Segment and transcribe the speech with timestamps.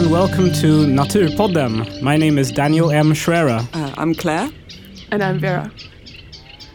[0.00, 2.00] Hello and welcome to Naturpodden.
[2.00, 3.12] My name is Daniel M.
[3.12, 3.68] Schreira.
[3.74, 4.48] Uh, I'm Claire.
[5.10, 5.70] And I'm Vera.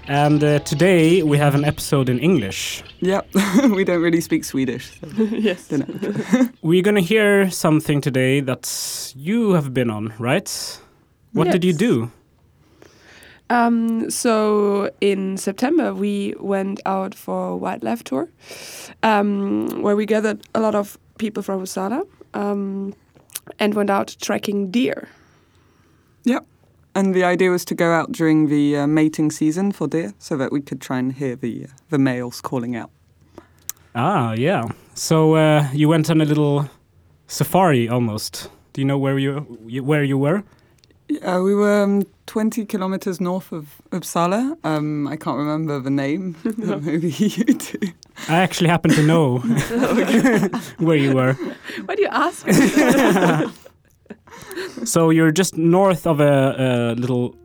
[0.08, 2.84] And uh, today we have an episode in English.
[3.00, 3.28] Yep,
[3.72, 5.00] we don't really speak Swedish.
[5.00, 5.74] So yes.
[6.62, 10.80] We're gonna hear something today that you have been on, right?
[11.34, 12.12] What did you do?
[13.50, 18.30] Um, so in September, we went out for a wildlife tour,
[19.02, 22.06] um, where we gathered a lot of people from Uppsala
[22.36, 22.94] um,
[23.60, 25.08] and went out tracking deer.
[26.24, 26.46] Yep.
[26.96, 30.38] And the idea was to go out during the uh, mating season for deer so
[30.38, 32.90] that we could try and hear the, uh, the males calling out.
[33.94, 34.70] Ah, yeah.
[34.94, 36.70] So uh, you went on a little
[37.28, 38.50] safari almost.
[38.74, 40.44] Do you know where you, you where you were?
[41.24, 44.58] Uh, we were um, 20 kilometers north of Uppsala.
[44.64, 46.36] Um, I can't remember the name.
[46.58, 47.80] Maybe you do.
[48.28, 49.38] I actually happen to know
[50.80, 51.34] where you were.
[51.86, 52.48] Why do you ask?
[54.84, 57.36] So you're just north of a, a little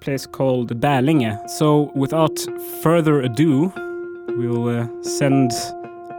[0.00, 1.48] place called Bälinge.
[1.48, 2.38] So without
[2.82, 3.72] further ado,
[4.28, 5.50] we'll uh, send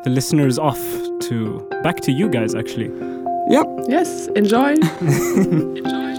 [0.03, 0.79] the listeners off
[1.21, 2.91] to back to you guys actually.
[3.49, 3.67] Yep.
[3.87, 4.75] yes, enjoy.
[5.01, 6.10] We'll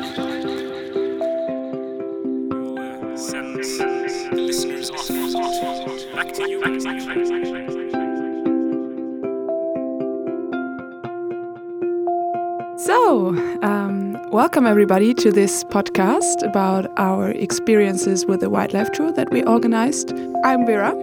[14.32, 20.12] welcome everybody to this podcast about our experiences with the wildlife tour that we organized.
[20.42, 20.94] I'm Vera.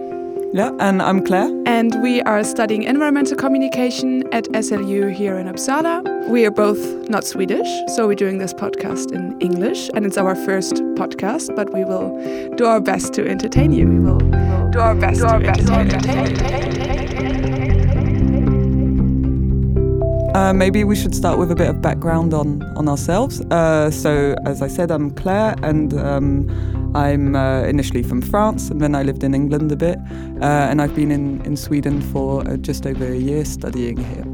[0.52, 1.48] Yeah, and I'm Claire.
[1.64, 6.28] and we are studying environmental communication at SLU here in Uppsala.
[6.28, 10.34] We are both not Swedish, so we're doing this podcast in English, and it's our
[10.34, 12.10] first podcast, but we will
[12.56, 13.86] do our best to entertain you.
[13.86, 14.18] We will
[14.70, 16.79] do our best to entertain you.
[20.34, 23.40] Uh, maybe we should start with a bit of background on on ourselves.
[23.50, 26.48] Uh, so, as I said, I'm Claire, and um,
[26.94, 29.98] I'm uh, initially from France, and then I lived in England a bit,
[30.40, 34.24] uh, and I've been in in Sweden for uh, just over a year studying here.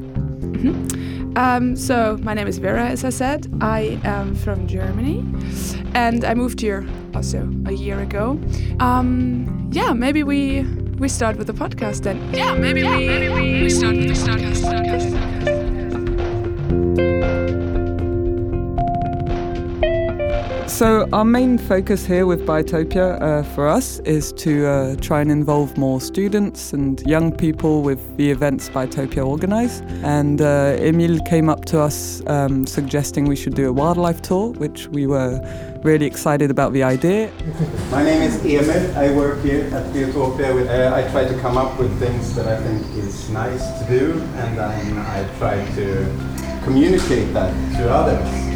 [1.36, 3.46] Um, so, my name is Vera, as I said.
[3.60, 5.24] I am from Germany,
[5.94, 8.38] and I moved here also a year ago.
[8.80, 10.62] Um, yeah, maybe we
[10.98, 12.18] we start with the podcast then.
[12.34, 15.35] Yeah, maybe we maybe we, we start with the podcast.
[20.76, 25.30] So, our main focus here with Biotopia uh, for us is to uh, try and
[25.30, 29.80] involve more students and young people with the events Biotopia organise.
[30.04, 34.52] And uh, Emil came up to us um, suggesting we should do a wildlife tour,
[34.52, 35.40] which we were
[35.82, 37.32] really excited about the idea.
[37.90, 38.98] My name is Emil.
[38.98, 40.54] I work here at Biotopia.
[40.54, 43.86] With, uh, I try to come up with things that I think is nice to
[43.88, 48.55] do, and then I try to communicate that to others.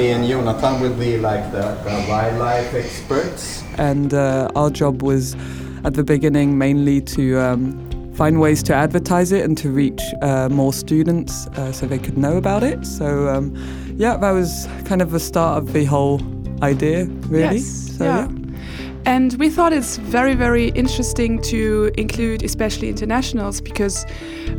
[0.00, 3.62] So me and Jonathan will be like the, the wildlife experts.
[3.76, 5.36] And uh, our job was
[5.84, 10.48] at the beginning mainly to um, find ways to advertise it and to reach uh,
[10.48, 12.86] more students uh, so they could know about it.
[12.86, 13.54] So, um,
[13.98, 16.18] yeah, that was kind of the start of the whole
[16.62, 17.58] idea, really.
[17.58, 18.39] Yes, so, yeah.
[19.06, 24.06] And we thought it's very, very interesting to include especially internationals because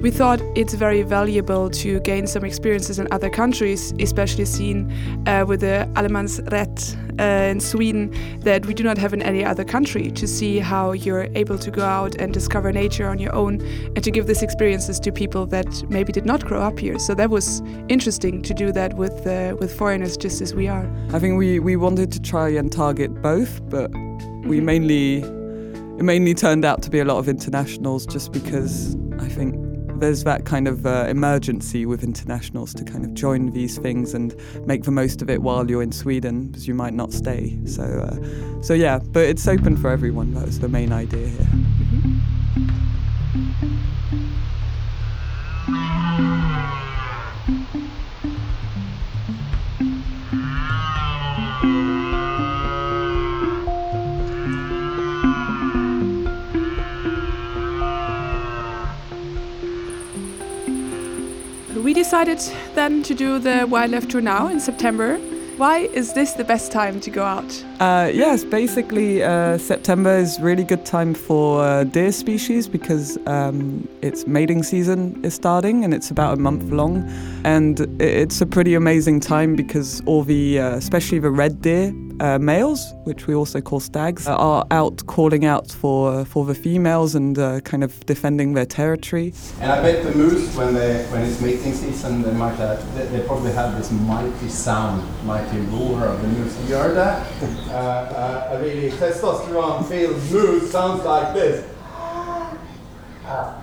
[0.01, 4.91] we thought it's very valuable to gain some experiences in other countries, especially seen
[5.27, 9.63] uh, with the Allemansrätt uh, in Sweden that we do not have in any other
[9.63, 13.61] country to see how you're able to go out and discover nature on your own
[13.95, 16.97] and to give these experiences to people that maybe did not grow up here.
[16.97, 20.89] So that was interesting to do that with, uh, with foreigners just as we are.
[21.13, 23.91] I think we, we wanted to try and target both, but
[24.43, 29.27] we mainly it mainly turned out to be a lot of internationals just because I
[29.27, 29.55] think
[29.99, 34.35] there's that kind of uh, emergency with internationals to kind of join these things and
[34.65, 37.57] make the most of it while you're in Sweden because you might not stay.
[37.65, 40.33] So uh, so yeah, but it's open for everyone.
[40.33, 41.47] That was the main idea here.
[62.03, 62.39] Decided
[62.73, 65.19] then to do the wildlife tour now in September
[65.61, 67.63] Why is this the best time to go out?
[67.79, 73.87] Uh, yes, basically, uh, September is really good time for uh, deer species because um,
[74.01, 77.03] its mating season is starting and it's about a month long.
[77.43, 82.37] And it's a pretty amazing time because all the, uh, especially the red deer uh,
[82.37, 87.15] males, which we also call stags, uh, are out calling out for for the females
[87.15, 89.33] and uh, kind of defending their territory.
[89.59, 93.07] And I bet the moose, when they when it's mating season, they might have, they,
[93.07, 96.55] they probably have this mighty sound, mighty roar of the moose.
[96.69, 97.27] You heard that?
[97.69, 101.65] uh, uh, a really testosterone-filled moose sounds like this.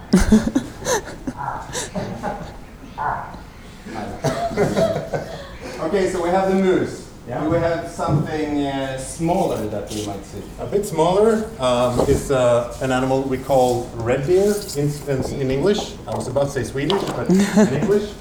[5.81, 7.08] okay, so we have the moose.
[7.29, 7.45] Yeah.
[7.45, 10.43] Do we have something uh, smaller that we might see?
[10.61, 15.51] A bit smaller um, is uh, an animal we call red deer in, in, in
[15.51, 15.95] English.
[16.07, 17.41] I was about to say Swedish, but in
[17.83, 18.13] English.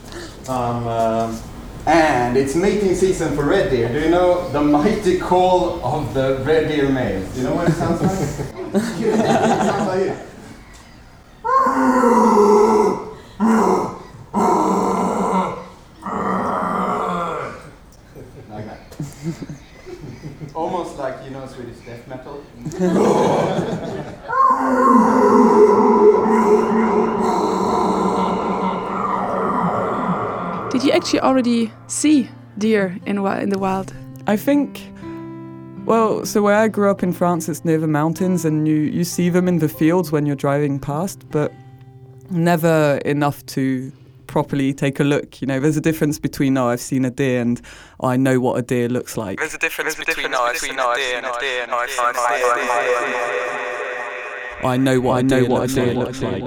[0.49, 1.39] Um, um,
[1.85, 3.87] And it's mating season for red deer.
[3.87, 7.29] Do you know the mighty call of the red deer males?
[7.33, 8.11] Do you know what it sounds like?
[8.75, 9.15] it
[9.63, 10.27] sounds like it.
[18.49, 18.79] Like that.
[20.53, 22.43] Almost like you know Swedish death metal.
[30.77, 32.29] Did you actually already see
[32.59, 33.95] deer in in the wild?
[34.27, 34.93] I think.
[35.85, 39.03] Well, so where I grew up in France, it's near the mountains, and you, you
[39.03, 41.51] see them in the fields when you're driving past, but
[42.29, 43.91] never enough to
[44.27, 45.41] properly take a look.
[45.41, 47.59] You know, there's a difference between, oh, I've seen a deer and
[47.99, 49.39] oh, I know what a deer looks like.
[49.39, 52.05] There's a difference between, oh, I've seen a deer and a deer and I've seen
[52.05, 52.29] a deer.
[54.63, 56.43] I know what I know what a deer looks like.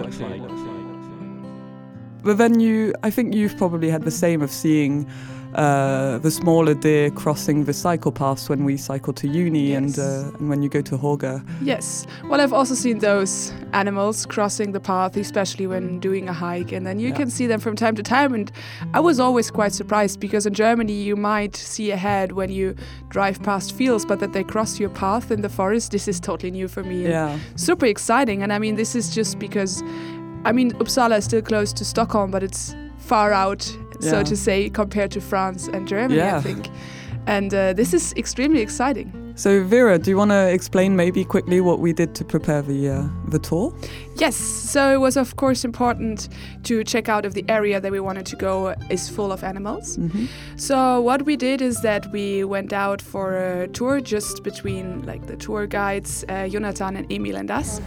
[2.23, 5.07] But then you, I think you've probably had the same of seeing
[5.55, 10.31] uh, the smaller deer crossing the cycle paths when we cycle to uni and, uh,
[10.39, 11.45] and when you go to Horga.
[11.61, 12.07] Yes.
[12.29, 16.87] Well, I've also seen those animals crossing the path, especially when doing a hike, and
[16.87, 17.17] then you Yeah.
[17.17, 18.33] can see them from time to time.
[18.33, 18.53] And
[18.95, 22.77] I was always quite surprised because in Germany you might see ahead when you
[23.09, 26.53] drive past fields, but that they cross your path in the forest, this is totally
[26.53, 27.09] new for me.
[27.09, 27.37] Yeah.
[27.57, 28.45] Super exciting.
[28.45, 29.83] And I mean, this is just because,
[30.45, 33.63] I mean, Uppsala is still close to Stockholm, but it's far out,
[34.01, 36.39] so to say, compared to France and Germany, Yeah.
[36.39, 36.69] I think.
[37.31, 39.13] And uh, this is extremely exciting.
[39.37, 42.89] So Vera, do you want to explain maybe quickly what we did to prepare the
[42.89, 43.73] uh, the tour?
[44.17, 46.29] Yes, so it was of course important
[46.65, 49.97] to check out if the area that we wanted to go is full of animals.
[49.97, 50.27] Mm-hmm.
[50.57, 55.29] So what we did is that we went out for a tour just between like
[55.29, 57.81] the tour guides, uh, Jonathan and Emil and us.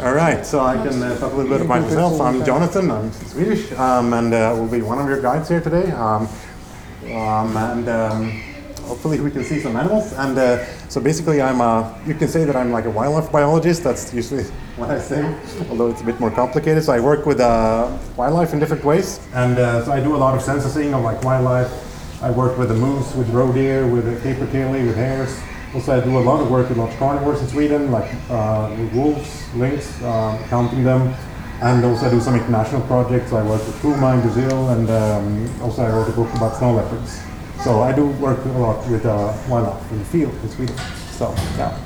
[0.00, 2.20] all right, so I can uh, talk a little bit about myself.
[2.22, 5.90] I'm Jonathan, I'm Swedish, um, and uh, will be one of your guides here today.
[5.92, 6.26] Um,
[7.12, 8.47] um, and um,
[8.88, 10.12] hopefully we can see some animals.
[10.14, 11.72] And uh, so basically, I'm a,
[12.06, 13.84] you can say that I'm like a wildlife biologist.
[13.84, 14.44] That's usually
[14.76, 15.22] what I say,
[15.70, 16.82] although it's a bit more complicated.
[16.82, 20.20] So I work with uh, wildlife in different ways, and uh, so I do a
[20.24, 21.70] lot of censusing of like wildlife.
[22.22, 25.38] I work with the moose, with roe deer, with the capercaillie, with hares.
[25.74, 29.54] Also, I do a lot of work with large carnivores in Sweden, like uh, wolves,
[29.54, 31.14] lynx, uh, counting them.
[31.60, 33.32] And also I do some international projects.
[33.32, 36.72] I work with Puma in Brazil, and um, also I wrote a book about snow
[36.72, 37.20] leopards.
[37.64, 40.76] So I do work a lot with uh, wildlife in the field in Sweden.
[41.10, 41.78] So yeah.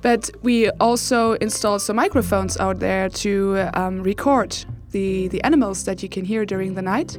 [0.00, 6.02] But we also installed some microphones out there to um, record the, the animals that
[6.02, 7.18] you can hear during the night.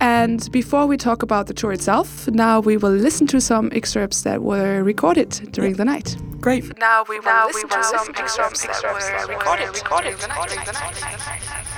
[0.00, 4.22] And before we talk about the tour itself, now we will listen to some excerpts
[4.22, 6.16] that were recorded during the night.
[6.40, 6.76] Great.
[6.78, 11.75] Now we will listen to some excerpts that were recorded, recorded during the night.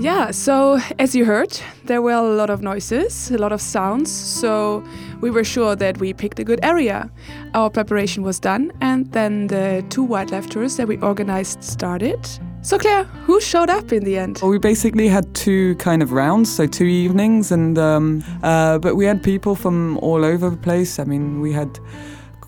[0.00, 4.08] Yeah, so as you heard, there were a lot of noises, a lot of sounds,
[4.12, 4.84] so
[5.20, 7.10] we were sure that we picked a good area.
[7.52, 12.28] Our preparation was done, and then the two wildlife tours that we organized started.
[12.62, 14.38] So, Claire, who showed up in the end?
[14.40, 18.94] Well, we basically had two kind of rounds, so two evenings, and um, uh, but
[18.94, 21.00] we had people from all over the place.
[21.00, 21.76] I mean, we had,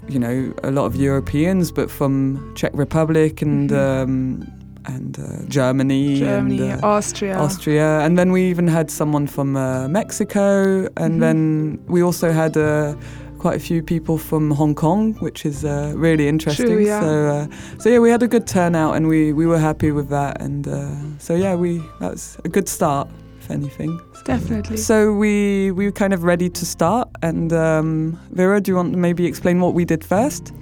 [0.09, 4.60] you know, a lot of Europeans, but from Czech Republic and um,
[4.97, 7.37] and uh, Germany, Germany, and uh, Austria.
[7.39, 11.21] Austria, and then we even had someone from uh, Mexico, and Mhm.
[11.21, 12.95] then we also had uh,
[13.39, 16.81] quite a few people from Hong Kong, which is uh, really interesting.
[16.87, 17.01] yeah.
[17.01, 17.47] So, uh,
[17.79, 20.67] so yeah, we had a good turnout, and we, we were happy with that, and
[20.69, 23.09] uh, so yeah, we that was a good start,
[23.51, 24.01] if anything.
[24.25, 24.77] Definitely.
[24.77, 28.93] So we we were kind of ready to start, and um, Vera, do you want
[28.93, 30.53] to maybe explain what we did first?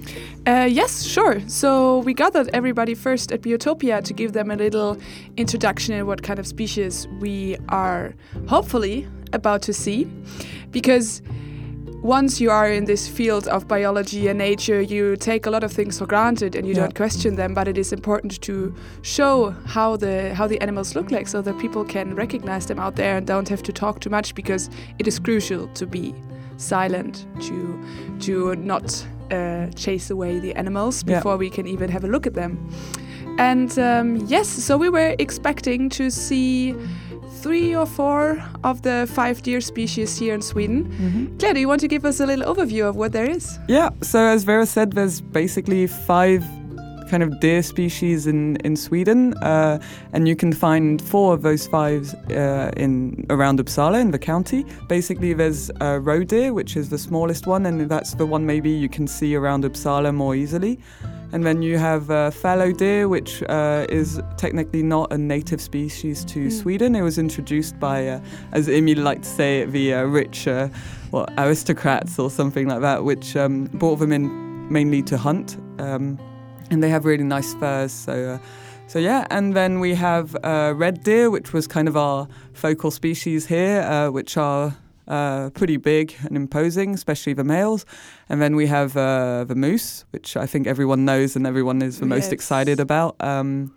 [0.47, 1.41] Uh, yes, sure.
[1.49, 4.97] So we gathered everybody first at Biotopia to give them a little
[5.37, 8.15] introduction in what kind of species we are
[8.49, 10.07] hopefully about to see.
[10.71, 11.23] Because
[12.09, 15.71] once you are in this field of biology and nature, you take a lot of
[15.71, 16.81] things for granted and you Yeah.
[16.81, 17.53] don't question them.
[17.55, 18.73] But it is important to
[19.03, 22.95] show how the how the animals look like, so that people can recognize them out
[22.97, 24.35] there and don't have to talk too much.
[24.35, 26.15] Because it is crucial to be
[26.57, 27.57] silent, to
[28.27, 31.17] to not uh, chase away the animals Yeah.
[31.19, 32.57] before we can even have a look at them.
[33.39, 36.75] And um, yes, so we were expecting to see
[37.43, 40.85] three or four of the five deer species here in Sweden.
[40.85, 41.39] Mm-hmm.
[41.39, 43.59] Claire, do you want to give us a little overview of what there is?
[43.69, 46.45] Yeah, so as Vera said, there's basically five
[47.09, 49.79] kind of deer species in, in Sweden, uh,
[50.13, 54.65] and you can find four of those five uh, in around Uppsala in the county.
[54.89, 58.71] Basically, there's uh, roe deer, which is the smallest one, and that's the one maybe
[58.71, 60.79] you can see around Uppsala more easily.
[61.33, 66.25] And then you have uh, fallow deer, which uh, is technically not a native species
[66.25, 66.53] to Mm.
[66.53, 66.95] Sweden.
[66.95, 68.21] It was introduced by, uh,
[68.53, 70.69] as Emil liked to say, the uh, rich uh,
[71.11, 75.59] what, aristocrats or something like that, which um, brought them in mainly to hunt.
[75.79, 76.19] Um,
[76.71, 77.93] and they have really nice furs.
[77.93, 78.39] So, uh,
[78.87, 79.27] so yeah.
[79.31, 83.83] And then we have uh, red deer, which was kind of our focal species here,
[83.83, 84.75] uh, which are
[85.09, 87.85] uh, pretty big and imposing, especially the males.
[88.29, 91.99] And then we have uh, the moose, which I think everyone knows and everyone is
[91.99, 93.17] the most excited about.
[93.21, 93.75] Um,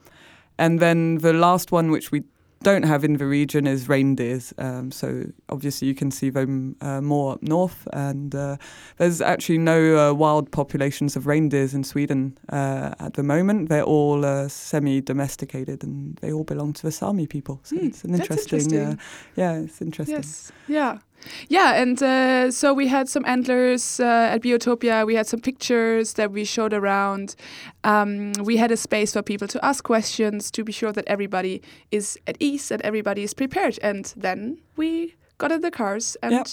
[0.57, 2.23] and then the last one, which we
[2.63, 4.53] don't have in the region, is reindeers.
[4.59, 7.87] Um, so obviously you can see them uh, more up north.
[7.91, 8.57] And uh,
[8.97, 13.69] there's actually no uh, wild populations of reindeers in Sweden uh, at the moment.
[13.69, 17.61] They're all uh, semi-domesticated, and they all belong to the Sami people.
[17.63, 18.59] So Hmm, it's an interesting.
[18.59, 18.79] interesting.
[18.79, 18.95] Uh,
[19.35, 20.17] yeah, it's interesting.
[20.17, 20.51] Yes.
[20.67, 20.99] Yeah.
[21.49, 25.05] Yeah, and uh, so we had some antlers uh, at Biotopia.
[25.05, 27.35] We had some pictures that we showed around.
[27.83, 31.61] Um, we had a space for people to ask questions to be sure that everybody
[31.91, 33.79] is at ease and everybody is prepared.
[33.81, 36.47] And then we got in the cars and Yep.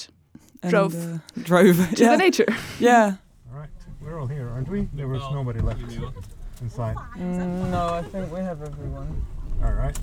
[0.63, 0.95] And, Drove.
[0.95, 1.77] uh, drove.
[1.95, 2.11] to yeah.
[2.11, 2.47] the nature.
[2.81, 3.15] yeah.
[3.53, 3.69] All right,
[4.01, 4.89] we're all here, aren't we?
[4.93, 5.81] There was nobody left
[6.61, 6.97] inside.
[7.17, 9.25] Mm, no, I think we have everyone.
[9.63, 9.97] All right.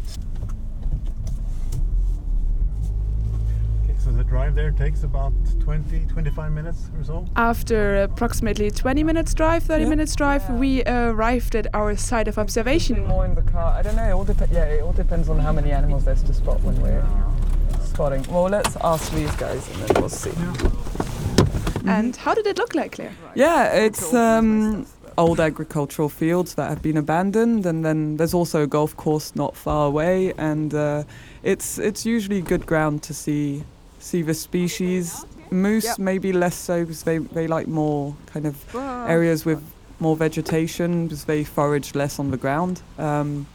[4.05, 7.25] So the drive there takes about 20, 25 minutes or so.
[7.35, 9.89] After approximately 20 minutes drive, 30 Yeah.
[9.89, 13.07] minutes drive, we arrived at our site of observation.
[13.07, 13.73] more in the car.
[13.73, 14.03] I don't know.
[14.07, 16.79] It all dep- yeah, it all depends on how many animals there's to spot when
[16.83, 17.03] we're
[17.83, 18.23] spotting.
[18.29, 20.33] Well, let's ask these guys and then we'll see.
[21.87, 23.13] And how did it look like, Claire?
[23.33, 24.85] Yeah, it's um,
[25.17, 29.55] old agricultural fields that have been abandoned, and then there's also a golf course not
[29.55, 31.03] far away, and uh,
[31.43, 33.63] it's it's usually good ground to see
[34.05, 35.25] see the species.
[35.51, 38.55] Moose maybe less so because they, they like more kind of
[39.07, 39.61] areas with
[39.99, 42.81] more vegetation because they forage less on the ground.
[42.97, 43.45] Um,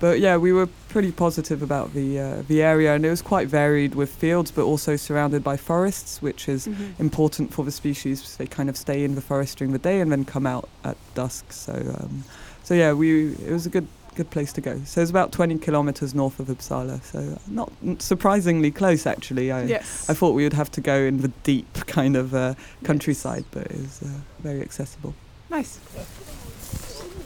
[0.00, 3.48] but yeah, we were pretty positive about the uh, the area, and it was quite
[3.48, 7.00] varied with fields, but also surrounded by forests, which is Mhm.
[7.00, 8.36] important for the species.
[8.36, 10.96] They kind of stay in the forest during the day and then come out at
[11.14, 11.52] dusk.
[11.52, 12.22] So, um,
[12.62, 13.08] so yeah, we
[13.48, 13.86] it was a good
[14.18, 14.74] good place to go.
[14.84, 17.00] So it's about 20 kilometers north of Uppsala.
[17.02, 17.70] So uh, not
[18.02, 19.52] surprisingly close, actually.
[19.52, 20.10] I yes.
[20.10, 22.54] I thought we would have to go in the deep kind of uh,
[22.84, 24.08] countryside, but it was uh,
[24.48, 25.12] very accessible.
[25.50, 25.78] nice.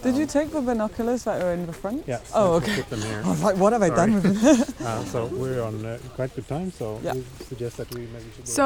[0.03, 2.03] Did you take the binoculars that are in the front?
[2.05, 2.19] Yeah.
[2.35, 2.81] Oh, let's okay.
[2.81, 3.21] Put them here.
[3.25, 4.57] I was like, what have I done with them?
[4.87, 6.69] Uh, so we're on uh, quite good time.
[6.79, 7.13] So Yeah.
[7.13, 8.45] we suggest that we maybe should.
[8.45, 8.65] Go So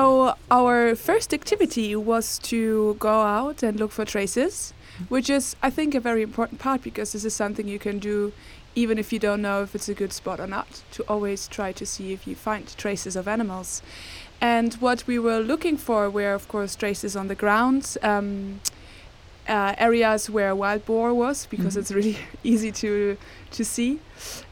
[0.50, 4.74] our first activity was to go out and look for traces,
[5.10, 8.32] which is I think a very important part because this is something you can do
[8.76, 11.72] even if you don't know if it's a good spot or not, to always try
[11.72, 13.82] to see if you find traces of animals.
[14.40, 18.60] And what we were looking for were of course traces on the ground, um,
[19.50, 21.80] uh, areas where wild boar was because Mhm.
[21.80, 23.18] it's really easy to
[23.52, 24.00] to see.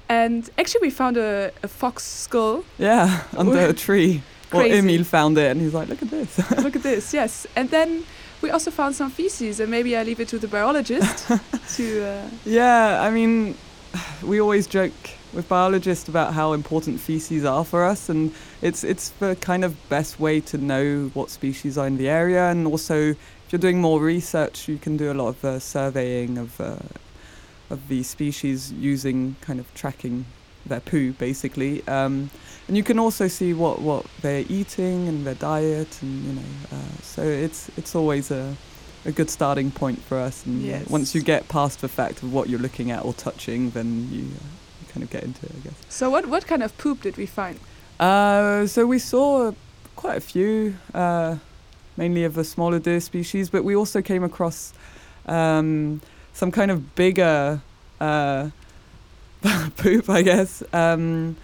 [0.10, 4.22] And actually we found a, a fox skull yeah, under a tree.
[4.54, 6.38] Well, Emil found it and he's like, look at this.
[6.64, 7.46] Look at this, yes.
[7.56, 8.06] And then
[8.46, 11.28] we also found some feces, and maybe I leave it to the biologist
[11.78, 12.06] to.
[12.06, 13.56] Uh, Yeah, I mean,
[14.24, 14.94] we always joke
[15.34, 18.32] with biologists about how important feces are for us, and
[18.62, 22.52] it's it's the kind of best way to know what species are in the area,
[22.52, 26.38] and also if you're doing more research, you can do a lot of uh, surveying
[26.38, 26.78] of uh,
[27.72, 30.26] of the species using kind of tracking
[30.66, 31.86] their poo, basically.
[31.88, 32.30] Um,
[32.68, 36.42] and you can also see what, what they're eating and their diet, and you know,
[36.72, 38.56] uh, so it's it's always a
[39.06, 40.44] a good starting point for us.
[40.48, 40.90] And Yes.
[40.90, 44.22] once you get past the fact of what you're looking at or touching, then you,
[44.24, 44.48] uh,
[44.82, 45.74] you kind of get into it, I guess.
[45.90, 47.60] so, what, what kind of poop did we find?
[48.00, 49.52] Uh, so we saw
[49.96, 51.36] quite a few, uh,
[51.98, 54.74] mainly of the smaller deer species, but we also came across
[55.28, 56.02] um,
[56.34, 57.62] some kind of bigger
[58.02, 58.50] uh,
[59.78, 60.64] poop, I guess.
[60.74, 61.36] Um,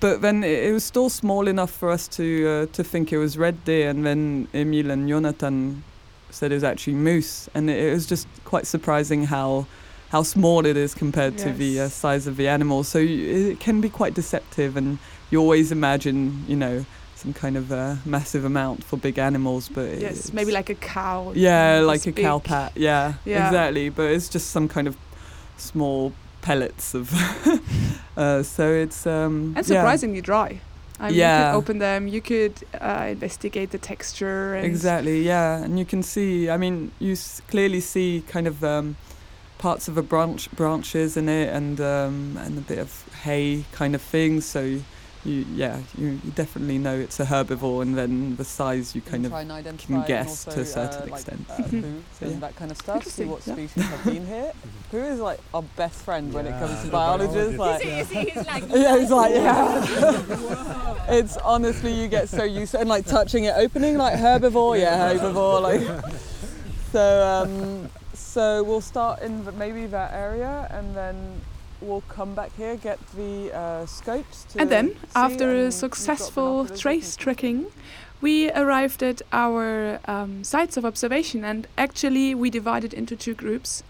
[0.00, 3.18] but then it, it was still small enough for us to uh, to think it
[3.18, 5.82] was red deer, and then Emil and Jonathan
[6.30, 9.66] said it was actually moose, and it, it was just quite surprising how
[10.10, 12.82] how small it is compared to the uh, size of the animal.
[12.84, 14.98] So you, it can be quite deceptive, and
[15.30, 19.98] you always imagine, you know, some kind of uh, massive amount for big animals, but
[19.98, 21.32] Yes, it's- maybe like a cow.
[21.34, 22.72] yeah, like a cow pat.
[22.76, 23.48] Yeah, Yeah.
[23.48, 23.90] exactly.
[23.90, 24.96] But it's just some kind of
[25.58, 26.12] small
[26.48, 27.06] pellets of.
[28.16, 29.80] uh, so it's um, And yeah.
[29.80, 30.60] surprisingly dry.
[31.00, 34.54] I mean, you could open them, you could uh, investigate the texture.
[34.56, 36.50] And Exactly, yeah, and you can see.
[36.50, 38.96] I mean, you s- clearly see kind of um,
[39.58, 42.90] parts of the branch branches in it, and um, and a bit of
[43.24, 44.40] hay kind of thing.
[44.40, 44.60] So,
[45.24, 49.24] you yeah, you, you definitely know it's a herbivore, and then the size you kind
[49.24, 51.46] of try and identify can and guess to a certain uh, like, extent.
[51.50, 51.56] uh.
[52.18, 52.38] So, yeah.
[52.40, 53.04] that kind of stuff.
[53.04, 53.54] See what Yeah.
[53.54, 54.52] species have been here.
[54.90, 57.56] who is like our best friend when it comes Yeah, to the biologists.
[57.56, 58.14] biologist.
[58.14, 61.04] Like, he's like, yeah, he's like, yeah.
[61.08, 65.12] it's honestly, you get so used to and like touching it, opening like herbivore, yeah,
[65.14, 66.14] herbivore, like.
[66.92, 71.40] So, um, so we'll start in the, maybe that area, and then
[71.80, 74.44] we'll come back here, get the uh, scopes.
[74.50, 77.66] To And then, after a successful trace trekking,
[78.20, 81.44] we arrived at our um, sites of observation.
[81.44, 83.82] And actually, we divided into two groups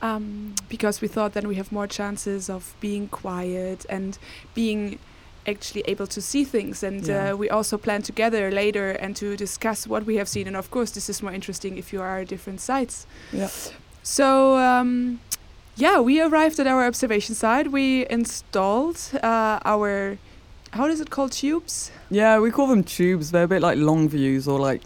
[0.00, 4.18] um, because we thought then we have more chances of being quiet and
[4.54, 4.98] being
[5.46, 6.82] actually able to see things.
[6.82, 7.32] And Yeah.
[7.32, 10.46] uh, we also plan together later and to discuss what we have seen.
[10.46, 13.06] And of course, this is more interesting if you are at different sites.
[13.32, 13.48] Yeah.
[14.02, 15.20] So, um,
[15.78, 17.70] yeah, we arrived at our observation site.
[17.70, 20.18] We installed uh, our,
[20.72, 21.90] how is it called, tubes?
[22.10, 23.30] Yeah, we call them tubes.
[23.30, 24.82] They're a bit like long views or like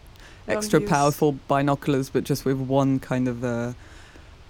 [0.46, 0.90] Long extra views.
[0.90, 3.72] powerful binoculars, but just with one kind of uh,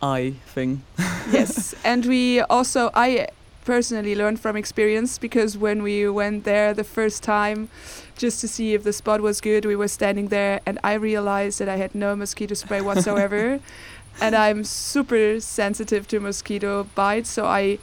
[0.03, 0.83] eye thing.
[1.31, 3.29] yes, and we also, I
[3.65, 7.69] personally learned from experience because when we went there the first time
[8.19, 11.61] just to see if the spot was good, we were standing there and I realized
[11.61, 13.61] that I had no mosquito spray whatsoever.
[14.21, 17.79] And I'm super sensitive to mosquito bites, so I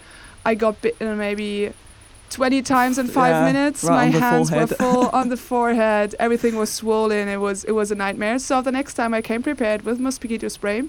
[0.45, 1.73] I got bitten maybe
[2.29, 3.83] 20 times in 5 Yeah, minutes.
[3.83, 6.15] right My hands were full on the forehead.
[6.19, 7.27] Everything was swollen.
[7.27, 8.39] It was it was a nightmare.
[8.39, 10.83] So the next time I came prepared with mosquito spray.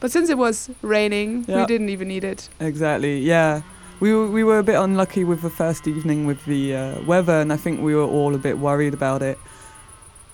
[0.00, 2.48] But since it was raining, we didn't even need it.
[2.58, 3.20] Exactly.
[3.20, 3.62] Yeah.
[4.00, 7.40] We were, we were a bit unlucky with the first evening with the uh, weather,
[7.40, 9.38] and I think we were all a bit worried about it.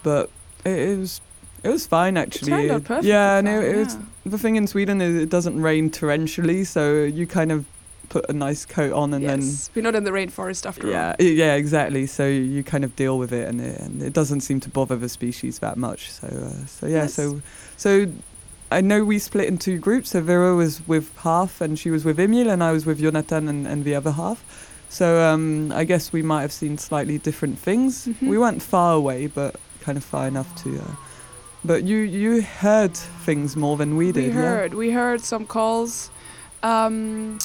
[0.03, 0.31] But
[0.65, 1.21] it, it was
[1.63, 2.53] it was fine actually.
[2.53, 4.01] it turned out It- yeah, no, fine, it was yeah.
[4.29, 7.65] The thing in Sweden is it doesn't rain torrentially, so you kind of
[8.09, 9.41] put a nice coat on and then.
[9.43, 11.27] yes, we're not in the rainforest after then yeah, all.
[11.27, 12.07] i- yeah, exactly.
[12.07, 14.97] So you kind of deal with it, and it, and it doesn't seem to bother
[14.97, 16.11] the species that much.
[16.11, 17.15] So uh, so yeah, Yes.
[17.15, 17.43] so
[17.77, 18.07] so
[18.71, 20.11] I know we split in two groups.
[20.11, 23.49] So Vera was with half, and she was with Emil, and I was with Jonathan
[23.49, 24.43] and, and the other half.
[24.91, 28.07] So um, I guess we might have seen slightly different things.
[28.07, 28.29] Mhm.
[28.29, 30.79] We weren't far away, but kind of far enough to.
[30.81, 30.95] Uh,
[31.65, 34.23] but you you heard things more than we did.
[34.23, 34.35] we yeah?
[34.43, 36.11] heard we heard some calls.
[36.63, 37.39] Um,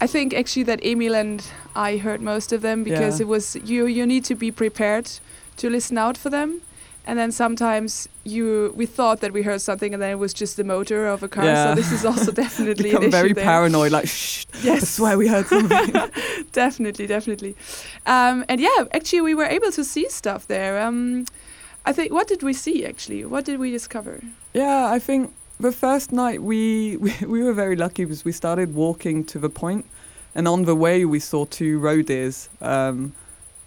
[0.00, 1.42] I think actually that Emil and
[1.76, 3.24] I heard most of them because Yeah.
[3.26, 3.86] it was you.
[3.86, 5.06] You need to be prepared
[5.56, 6.60] to listen out for them,
[7.06, 10.56] and then sometimes you we thought that we heard something, and then it was just
[10.56, 11.44] the motor of a car.
[11.44, 11.64] Yeah.
[11.68, 13.44] So this is also definitely an Become very there.
[13.44, 14.44] paranoid, like shh.
[14.54, 15.94] I Yes, swear we heard something.
[16.52, 17.54] definitely, definitely.
[18.06, 20.80] Um, and yeah, actually, we were able to see stuff there.
[20.86, 21.26] Um,
[21.84, 22.12] I think.
[22.12, 23.24] What did we see actually?
[23.24, 24.20] What did we discover?
[24.54, 28.74] Yeah, I think the first night we, we we were very lucky because we started
[28.74, 29.84] walking to the point,
[30.34, 33.12] and on the way we saw two roe deers, um,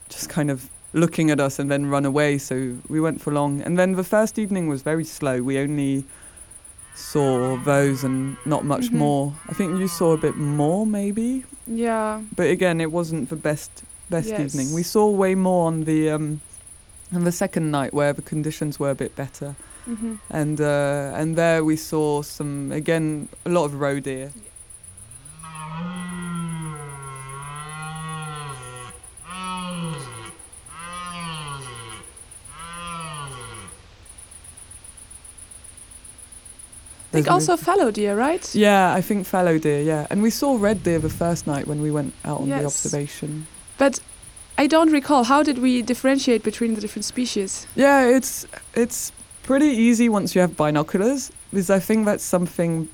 [0.10, 2.38] just kind of looking at us and then run away.
[2.38, 5.41] So we went for long, and then the first evening was very slow.
[5.41, 6.06] We only
[6.95, 8.93] saw those and not much Mhm.
[8.93, 9.34] more.
[9.49, 12.21] I think you saw a bit more maybe, Yeah.
[12.36, 14.71] but again, it wasn't the best best evening.
[14.73, 16.39] We saw way more on the um,
[17.13, 21.36] on the second night where the conditions were a bit better hmm and uh, and
[21.36, 24.32] there we saw some again a lot of roe deer.
[37.13, 38.54] I think also fallow deer, right?
[38.54, 39.82] Yeah, I think fallow deer.
[39.82, 42.65] Yeah, and we saw red deer the first night when we went out on the
[42.65, 43.48] observation.
[43.78, 44.02] But
[44.58, 45.24] I don't recall.
[45.26, 47.68] How did we differentiate between the different species?
[47.76, 49.12] Yeah, it's it's
[49.44, 52.88] pretty easy once you have binoculars because I think that's something.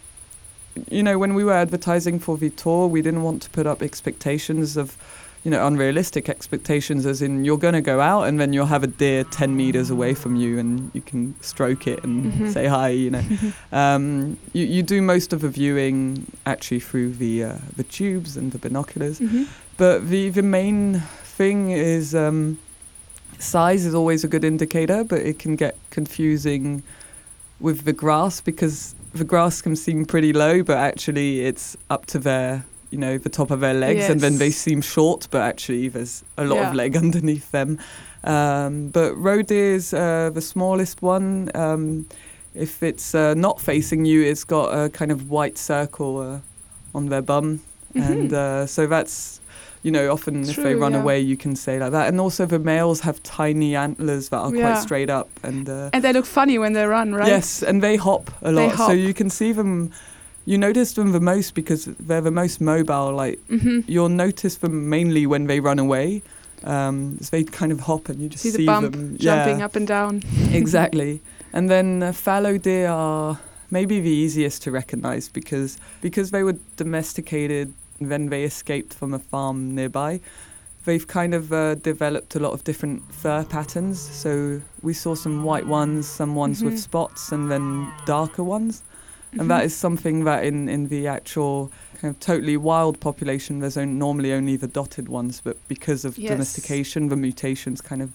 [0.90, 4.78] You know, when we were advertising for Vitor, we didn't want to put up expectations
[4.78, 4.96] of,
[5.44, 8.82] you know, unrealistic expectations, as in you're going to go out and then you'll have
[8.82, 12.54] a deer 10 meters away from you and you can stroke it and Mhm.
[12.54, 13.24] say hi, you know.
[13.74, 18.54] um, you, you do most of the viewing actually through the, uh, the tubes and
[18.54, 19.20] the binoculars.
[19.20, 19.44] Mm-hmm.
[19.76, 21.04] But the the main
[21.42, 22.60] thing is um,
[23.40, 26.84] size is always a good indicator, but it can get confusing
[27.60, 32.20] with the grass because the grass can seem pretty low, but actually it's up to
[32.20, 35.90] their you know the top of their legs, and then they seem short, but actually
[35.90, 36.70] there's a lot Yeah.
[36.70, 37.80] of leg underneath them.
[38.24, 41.50] Um, but roe deer is uh, the smallest one.
[41.56, 42.06] Um,
[42.54, 46.40] if it's uh, not facing you, it's got a kind of white circle uh,
[46.98, 47.62] on their bum
[47.96, 49.41] and uh, so that's
[49.84, 51.02] you know often if they run yeah.
[51.02, 54.54] away you can say like that and also the males have tiny antlers that are
[54.56, 54.62] Yeah.
[54.72, 57.28] quite straight up and uh, And they look funny when they run, right?
[57.28, 59.92] yes and they hop a lot so you can see them
[60.46, 63.80] you notice them the most because they're the most mobile like Mm-hmm.
[63.92, 66.22] you'll notice them mainly when they run away
[66.64, 69.60] um, so they kind of hop and you just See see, the bump them jumping
[69.60, 70.22] yeah, up and down.
[70.52, 71.22] exactly
[71.54, 73.40] and then uh, fallow deer are
[73.72, 77.74] maybe the easiest to recognize because because they were domesticated
[78.10, 80.20] then they escaped from a farm nearby
[80.86, 85.44] they've kind of uh, developed a lot of different fur patterns so we saw some
[85.44, 86.66] white ones some ones Mhm.
[86.66, 88.82] with spots and then darker ones
[89.40, 93.78] and that is something that in, in the actual kind of totally wild population there's
[93.78, 96.32] on, normally only the dotted ones but because of Yes.
[96.32, 98.10] domestication the mutations kind of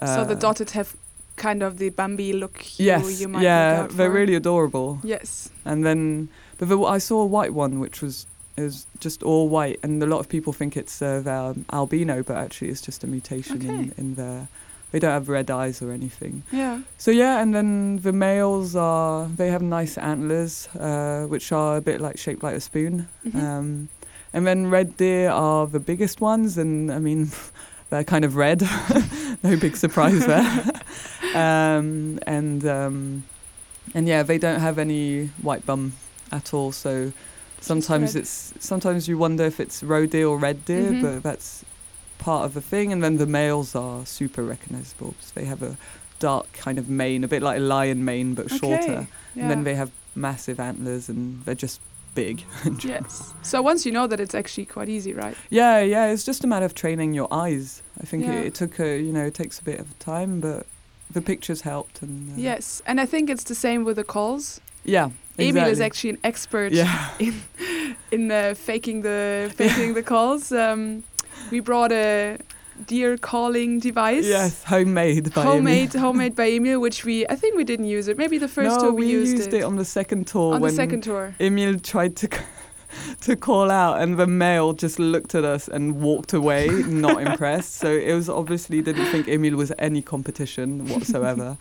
[0.00, 0.96] so the uh, dotted have
[1.36, 2.78] kind of the Bambi look.
[2.78, 5.00] Yes, you might yeah, they're really adorable.
[5.04, 5.50] Yes.
[5.66, 8.26] And then, but the, I saw a white one, which was
[8.62, 12.36] was just all white, and a lot of people think it's uh, their albino, but
[12.36, 13.90] actually it's just a mutation in, Okay.
[13.98, 14.48] in their.
[14.92, 16.42] They don't have red eyes or anything.
[16.52, 16.80] Yeah.
[16.96, 21.80] So yeah, and then the males are they have nice antlers, uh, which are a
[21.80, 23.08] bit like shaped like a spoon.
[23.26, 23.42] Mhm.
[23.42, 23.88] Um,
[24.32, 27.30] and then red deer are the biggest ones, and I mean,
[27.90, 28.62] they're kind of red.
[29.42, 30.64] no big surprise there.
[31.34, 33.24] um, and um,
[33.94, 35.92] and yeah, they don't have any white bum
[36.32, 36.72] at all.
[36.72, 37.12] So
[37.60, 41.02] sometimes it's sometimes you wonder if it's roe deer or red deer, Mhm.
[41.02, 41.64] but that's
[42.18, 42.92] part of the thing.
[42.92, 45.12] And then the males are super recognizable.
[45.18, 45.76] because they have a
[46.18, 48.82] dark kind of mane, a bit like a lion mane, but shorter.
[48.92, 49.06] Okay.
[49.34, 49.42] Yeah.
[49.42, 51.80] And then they have massive antlers, and they're just
[52.14, 52.42] big.
[52.82, 53.34] yes.
[53.42, 55.36] So once you know that, it's actually quite easy, right?
[55.50, 56.06] Yeah, yeah.
[56.06, 57.82] It's just a matter of training your eyes.
[58.00, 58.32] I think Yeah.
[58.40, 60.64] it, it took a, you know, it takes a bit of time, but
[61.12, 62.00] the pictures helped.
[62.00, 62.80] And uh, Yes.
[62.86, 64.60] And I think it's the same with the calls.
[64.84, 65.10] yeah.
[65.38, 67.10] Emil is actually an expert Yeah.
[68.10, 70.52] in uh, faking the faking the calls.
[70.52, 71.04] Um,
[71.50, 72.38] we brought a
[72.86, 74.26] deer calling device.
[74.26, 75.52] Yes, homemade by Emil.
[75.54, 78.18] homemade, homemade by Emil, which we I think we didn't use it.
[78.18, 79.62] Maybe the first no, tour we, we used, it.
[79.62, 81.34] on the second tour on when the second tour.
[81.40, 82.28] Emil tried to
[83.20, 87.74] to call out, and the male just looked at us and walked away, not impressed.
[87.76, 91.56] So it was obviously didn't think Emil was any competition whatsoever.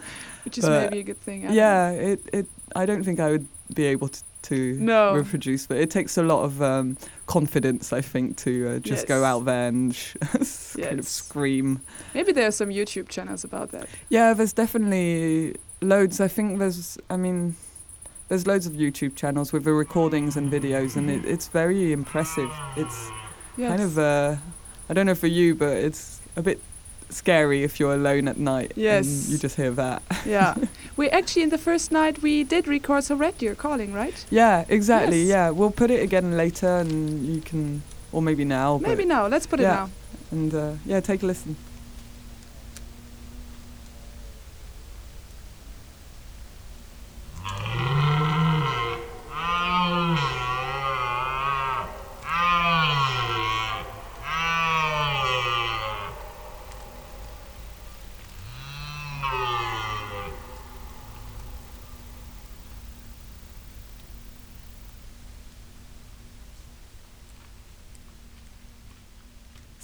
[0.45, 1.47] Which is but- maybe a good thing.
[1.47, 2.45] I yeah, it, it.
[2.75, 5.13] I don't think I would be able to, to No.
[5.15, 5.65] reproduce.
[5.67, 9.45] But it takes a lot of um, confidence, I think, to uh, just go out
[9.45, 10.15] there and sh-
[10.81, 11.81] kind of scream.
[12.13, 13.87] Maybe there are some YouTube channels about that.
[14.09, 16.19] Yeah, there's definitely loads.
[16.19, 17.55] I think there's, I mean,
[18.27, 22.49] there's loads of YouTube channels with the recordings and videos, and it, it's very impressive.
[22.77, 23.09] It's
[23.57, 23.69] Yes.
[23.69, 24.35] kind of, uh,
[24.89, 26.59] I don't know for you, but it's a bit
[27.09, 28.73] scary if you're alone at night.
[28.75, 29.05] Yes.
[29.05, 30.01] And you just hear that.
[30.25, 30.55] yeah.
[30.97, 34.25] We actually in the first night we did record some red deer calling, right?
[34.29, 35.23] Yeah, exactly.
[35.23, 35.27] Yes.
[35.27, 38.77] Yeah, we'll put it again later, and you can, or maybe now.
[38.77, 39.27] Maybe now.
[39.27, 39.71] Let's put yeah.
[39.71, 39.89] it now.
[40.31, 41.57] And uh, yeah, take a listen.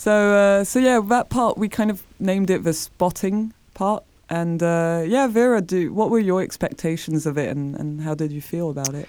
[0.02, 0.12] So
[0.62, 4.04] uh, so yeah, that part we kind of named it the spotting part.
[4.30, 8.32] And uh, yeah, Vera, do what were your expectations of it, and, and how did
[8.32, 9.08] you feel about it?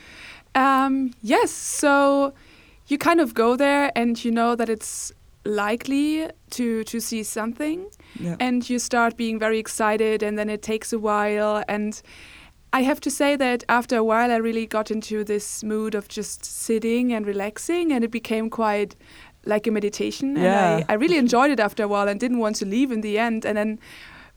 [0.55, 1.51] Um, yes.
[1.51, 2.33] So
[2.89, 5.13] you kind of go there and you know that it's
[5.45, 7.87] likely to to see something
[8.21, 8.37] Yeah.
[8.39, 12.01] and you start being very excited and then it takes a while and
[12.73, 16.07] I have to say that after a while I really got into this mood of
[16.09, 18.95] just sitting and relaxing and it became quite
[19.45, 20.77] like a meditation Yeah.
[20.77, 23.01] and I, I really enjoyed it after a while and didn't want to leave in
[23.01, 23.79] the end and then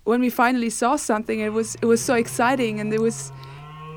[0.03, 3.31] when we finally saw something it was it was so exciting and it was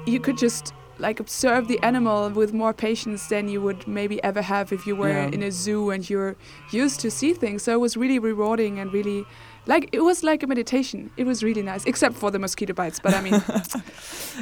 [0.07, 4.43] you could just like observe the animal with more patience than you would maybe ever
[4.43, 5.29] have if you were Yeah.
[5.35, 6.35] in a zoo and you're
[6.73, 9.25] used to see things so it was really rewarding and really
[9.67, 12.99] like it was like a meditation it was really nice except for the mosquito bites
[13.01, 13.77] but i mean yes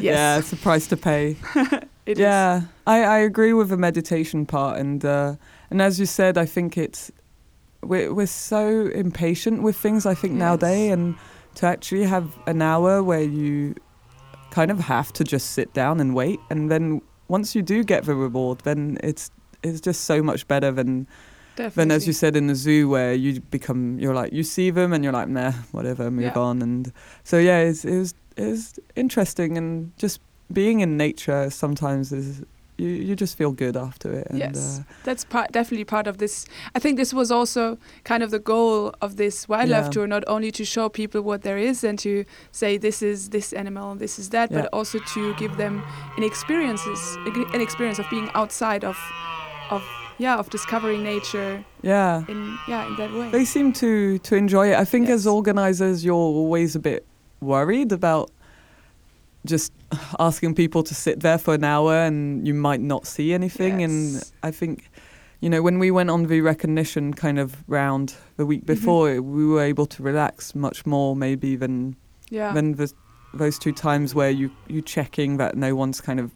[0.00, 1.36] Yeah, it's a price to pay.
[2.06, 2.22] it is.
[2.22, 5.36] yeah, I, I agree with the meditation part, and uh,
[5.70, 7.10] and as you said, I think it's
[7.82, 10.06] we're we're so impatient with things.
[10.06, 10.38] I think Yes.
[10.40, 11.14] nowadays, and
[11.56, 13.74] to actually have an hour where you
[14.50, 18.04] kind of have to just sit down and wait, and then once you do get
[18.04, 19.30] the reward, then it's
[19.62, 21.06] it's just so much better than
[21.56, 24.70] definitely than as you said in the zoo where you become you're like you see
[24.70, 26.38] them and you're like nah whatever move Yeah.
[26.38, 26.92] on and
[27.24, 30.20] so yeah it's, it was it was interesting and just
[30.52, 32.42] being in nature sometimes is
[32.78, 34.56] you you just feel good after it and Yes.
[34.80, 38.38] uh, that's part definitely part of this i think this was also kind of the
[38.38, 39.90] goal of this wildlife Yeah.
[39.94, 43.52] tour not only to show people what there is and to say this is this
[43.54, 44.60] animal and this is that Yeah.
[44.62, 45.82] but also to give them
[46.18, 47.00] an experiences
[47.54, 48.96] an experience of being outside of
[49.70, 49.82] of
[50.18, 54.66] yeah of discovering nature yeah in yeah in that way they seem to to enjoy
[54.72, 57.04] it i think as organizers you're always a bit
[57.40, 58.30] worried about
[59.46, 59.72] just
[60.18, 63.82] asking people to sit there for an hour and you might not see anything.
[63.82, 64.90] And I think
[65.40, 68.66] you know when we went on the recognition kind of round the week Mhm.
[68.66, 71.96] before we were able to relax much more maybe than
[72.30, 72.52] yeah.
[72.52, 72.92] than the,
[73.34, 76.30] those two times where you you checking that no one's kind of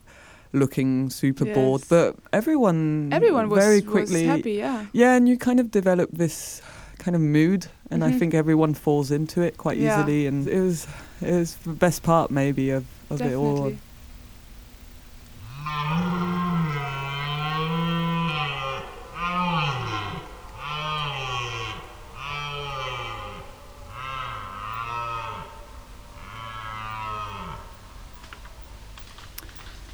[0.53, 1.83] looking super bored.
[1.89, 4.87] But everyone everyone was, very was quickly happy yeah.
[4.93, 6.61] Yeah and you kind of develop this
[6.99, 8.19] kind of mood and I Mhm.
[8.19, 9.99] think everyone falls into it quite Yeah.
[10.01, 10.27] easily.
[10.27, 10.87] And it was
[11.23, 13.79] it was the best part maybe of, Oh, it all definitely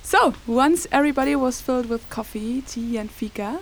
[0.02, 3.58] So, once everybody was filled with coffee, tea, and fika,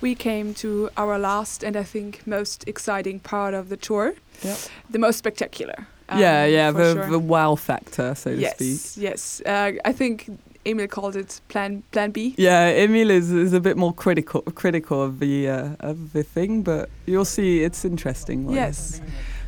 [0.00, 4.14] we came to our last and I think most exciting part of the tour.
[4.42, 4.58] Yep.
[4.88, 5.86] The most spectacular.
[6.18, 7.10] Yeah um, yeah for the, sure.
[7.10, 9.40] the wow factor so to speak yes.
[9.46, 10.28] Uh, I think
[10.64, 12.34] Emil called it Plan Plan B.
[12.36, 16.62] Yeah, Emil is, is a bit more critical critical of the uh, of the thing,
[16.62, 18.46] but you'll see it's interesting.
[18.46, 19.00] like- Yes.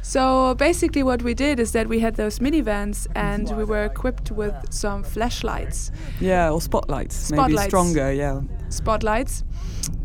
[0.02, 4.30] So basically, what we did is that we had those minivans and we were equipped
[4.30, 8.12] with some flashlights, Yeah, or spotlights, maybe stronger.
[8.12, 8.42] Yeah.
[8.68, 9.44] spotlights.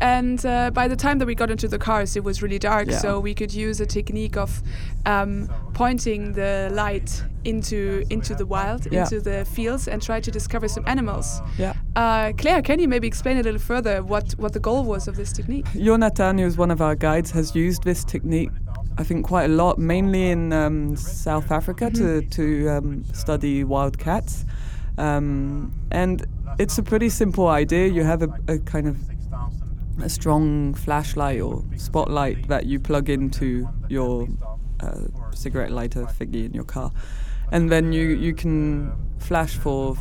[0.00, 2.88] And uh, by the time that we got into the cars, it was really dark.
[2.88, 2.98] Yeah.
[2.98, 4.62] So we could use a technique of
[5.06, 9.02] um, pointing the light into into the wild, Yeah.
[9.02, 11.40] into the fields, and try to discover some animals.
[11.58, 11.74] Yeah.
[11.96, 15.16] Uh, Claire, can you maybe explain a little further what what the goal was of
[15.16, 15.66] this technique?
[15.74, 18.50] Jonathan, who's one of our guides, has used this technique.
[18.98, 23.96] I think quite a lot, mainly in um, South Africa, to to um, study wild
[23.98, 24.44] cats,
[24.98, 26.26] um, and
[26.58, 27.86] it's a pretty simple idea.
[27.86, 28.96] You have a, a kind of
[30.02, 34.28] a strong flashlight or spotlight that you plug into your
[34.80, 36.90] uh, cigarette lighter thingy in your car,
[37.52, 39.96] and then you you can flash for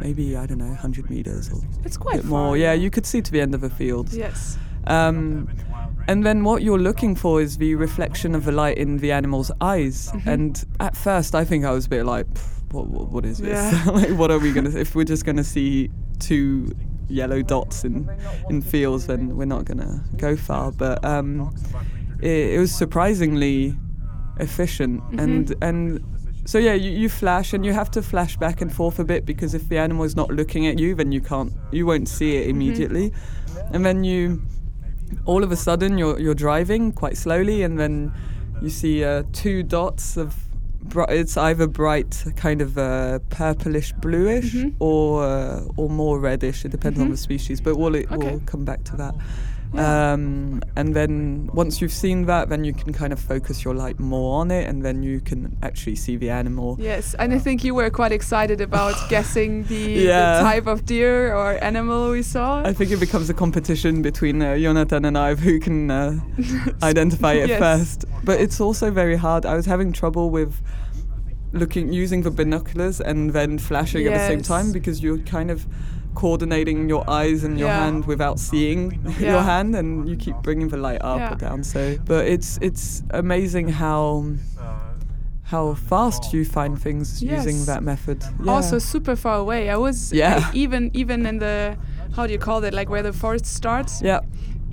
[0.00, 2.56] maybe I don't know, 100 meters or It's a bit more.
[2.56, 4.12] Yeah, you could see to the end of a field.
[4.12, 4.58] Yes.
[4.86, 5.48] Um,
[6.08, 9.50] and then what you're looking for is the reflection of the light in the animal's
[9.60, 10.10] eyes.
[10.12, 10.28] Mm-hmm.
[10.28, 12.26] And at first, I think I was a bit like,
[12.70, 13.72] what, what, what is this?
[13.72, 13.84] Yeah.
[13.90, 16.70] like, what are we going to, if we're just going to see two
[17.08, 18.08] yellow dots in,
[18.48, 20.72] in fields, then we're not going to go far.
[20.72, 21.54] But um,
[22.20, 23.76] it, it was surprisingly
[24.40, 25.02] efficient.
[25.02, 25.18] Mm-hmm.
[25.18, 26.04] And, and
[26.44, 29.24] so, yeah, you, you flash and you have to flash back and forth a bit
[29.24, 32.36] because if the animal is not looking at you, then you can't, you won't see
[32.36, 33.12] it immediately.
[33.72, 34.42] And then you,
[35.26, 38.12] all of a sudden you're you're driving quite slowly and then
[38.60, 40.34] you see uh, two dots of
[41.08, 44.74] it's either bright kind of uh, purplish bluish Mhm.
[44.78, 47.10] or uh, or more reddish it depends on Mhm.
[47.12, 48.06] the species but we'll Okay.
[48.16, 49.14] we'll come back to that.
[49.78, 53.98] Um, and then once you've seen that then you can kind of focus your light
[53.98, 57.64] more on it and then you can actually see the animal Yes, and I think
[57.64, 60.38] you were quite excited about guessing the, Yeah.
[60.38, 62.62] the type of deer or animal we saw.
[62.64, 66.20] I think it becomes a competition between uh, Jonathan and I of who can uh,
[66.82, 67.58] identify it Yes.
[67.58, 68.04] first.
[68.24, 69.44] But it's also very hard.
[69.46, 70.60] I was having trouble with
[71.52, 75.66] looking using the binoculars and then flashing at the same time because you're kind of
[76.14, 77.84] coordinating your eyes and your Yeah.
[77.84, 79.32] hand without seeing Yeah.
[79.32, 81.32] your hand and you keep bringing the light up Yeah.
[81.32, 84.24] or down so but it's it's amazing how
[85.42, 88.24] how fast you find things using that method.
[88.48, 89.68] Also super far away.
[89.68, 90.40] I was Yeah.
[90.40, 91.76] I- even even in the
[92.16, 94.00] how do you call it like where the forest starts.
[94.02, 94.20] yeah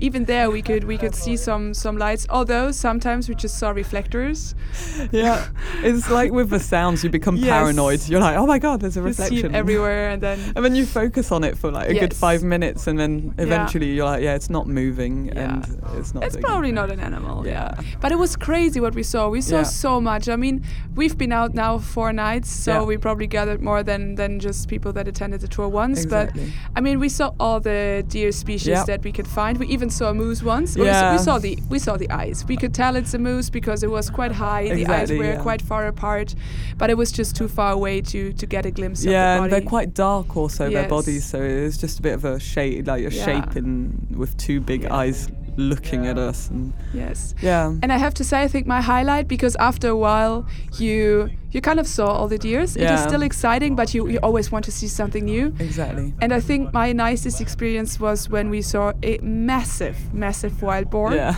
[0.02, 2.26] Even there we could we could see some some lights.
[2.28, 4.54] Although sometimes we just saw reflectors.
[5.12, 5.46] Yeah,
[5.82, 7.48] it's like with the sounds, you become Yes.
[7.50, 8.00] paranoid.
[8.08, 11.30] You're like, oh my god, there's a reflection everywhere, and then And then you focus
[11.32, 14.50] on it for like a good five minutes, and then eventually you're like, yeah, it's
[14.50, 15.32] not moving, Yeah.
[15.54, 15.58] and
[15.98, 16.24] it's not.
[16.24, 17.46] it's probably not an animal.
[17.46, 17.74] Yeah.
[18.00, 19.28] But it was crazy what we saw.
[19.28, 19.62] We saw Yeah.
[19.84, 20.28] so much.
[20.28, 20.56] I mean,
[20.98, 22.82] we've been out now four nights, so Yeah.
[22.90, 26.04] we probably gathered more than than just people that attended the tour once.
[26.04, 26.44] Exactly.
[26.44, 28.84] But I mean, we saw all the deer species Yeah.
[28.90, 29.58] that we could find.
[29.58, 30.76] We even saw a moose once.
[30.76, 31.12] Yeah.
[31.12, 32.44] We, saw the we saw the eyes.
[32.46, 34.68] We could tell it's a moose because it was quite high.
[34.68, 35.42] the eyes were yeah.
[35.42, 36.34] quite far apart,
[36.78, 39.42] but it was just too far away to to get a glimpse Yeah, of the
[39.44, 42.40] and they're quite dark also their bodies, so it was just a bit of a
[42.40, 43.24] shape, like a Yeah.
[43.24, 47.34] shape in with two big eyes looking at us, and yes.
[47.42, 50.46] yeah, And I have to say, I think my highlight because after a while
[50.78, 52.76] you you kind of saw all the deers.
[52.76, 52.92] Yeah.
[52.92, 55.54] It is still exciting, but you, you always want to see something new.
[55.58, 56.14] exactly.
[56.22, 61.14] And I think my nicest experience was when we saw a massive, massive wild boar.
[61.14, 61.36] Yeah,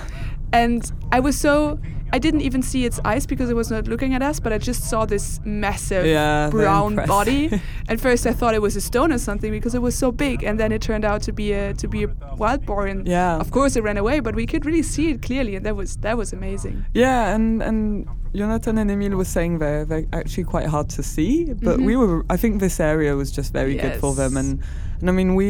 [0.54, 1.78] And I was so
[2.12, 4.58] I didn't even see its eyes because it was not looking at us, but I
[4.58, 7.50] just saw this massive Yeah, brown body.
[7.88, 10.44] At first I thought it was a stone or something because it was so big,
[10.44, 12.86] and then it turned out to be a to be a wild boar.
[12.86, 13.40] And Yeah.
[13.40, 15.96] of course it ran away, but we could really see it clearly, and that was
[16.02, 16.84] that was amazing.
[16.94, 21.52] Yeah, and and Jonathan and Emil were saying they're they're actually quite hard to see,
[21.68, 21.86] but Mhm.
[21.86, 22.24] we were.
[22.34, 24.60] I think this area was just very good for them, and
[25.00, 25.48] and I mean we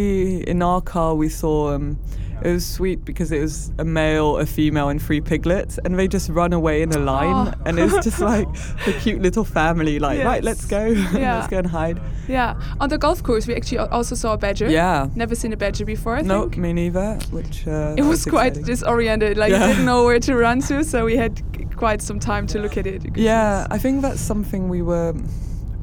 [0.52, 1.74] in our car we saw.
[1.74, 1.98] Um,
[2.42, 6.08] it was sweet because it was a male, a female, and three piglets, and they
[6.08, 7.62] just run away in a line, Oh.
[7.66, 8.48] and it's just like
[8.86, 9.98] a cute little family.
[9.98, 11.36] Like, right, let's go, Yeah.
[11.38, 12.00] let's go and hide.
[12.28, 14.68] Yeah, on the golf course we actually also saw a badger.
[14.70, 16.16] Yeah, Never seen a badger before.
[16.16, 16.58] I no, think.
[16.58, 17.18] me neither.
[17.30, 18.64] Which uh, It that was quite exciting.
[18.64, 19.66] disoriented, like Yeah.
[19.68, 21.40] didn't know where to run to, so we had
[21.76, 23.04] quite some time to look at it.
[23.16, 25.14] Yeah, I think that's something we were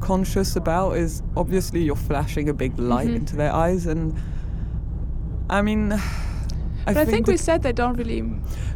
[0.00, 3.16] conscious about is obviously you're flashing a big light Mhm.
[3.16, 4.14] into their eyes and
[5.48, 5.94] I mean
[6.86, 8.22] I But I think we said they don't really.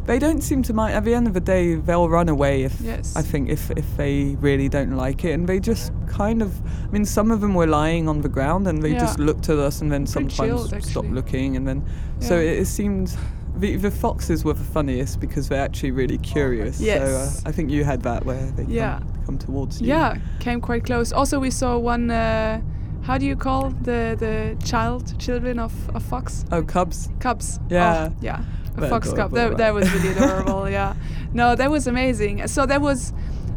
[0.05, 2.79] they don't seem to mind at the end of the day they'll run away if
[2.81, 3.15] Yes.
[3.15, 6.51] I think if, if they really don't like it and they just kind of
[6.87, 8.99] I mean some of them were lying on the ground and they Yeah.
[8.99, 11.83] just looked at us and then Pretty sometimes chilled, stopped looking and then
[12.19, 13.15] so it, it seemed
[13.57, 16.79] the, the foxes were the funniest because they're actually really curious.
[16.79, 17.01] Yes.
[17.01, 18.99] So uh, I think you had that where they Yeah.
[18.99, 19.87] come, come towards you.
[19.87, 21.11] Yeah, came quite close.
[21.11, 22.11] Also, we saw one.
[22.11, 22.61] Uh,
[23.07, 24.35] how do you call the the
[24.71, 26.45] child children of a fox?
[26.51, 27.09] Oh, cubs.
[27.19, 27.59] Cubs.
[27.69, 28.09] Yeah.
[28.11, 28.43] Oh, yeah.
[28.77, 29.31] A fox cub.
[29.31, 29.57] That, right?
[29.57, 30.69] that was really adorable.
[30.69, 30.93] yeah.
[31.33, 32.47] No, that was amazing.
[32.47, 33.13] So that was